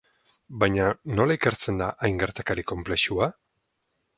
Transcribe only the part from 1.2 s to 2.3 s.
ikertzen da hain